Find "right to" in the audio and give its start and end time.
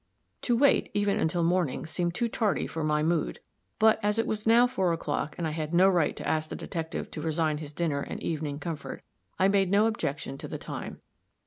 5.89-6.27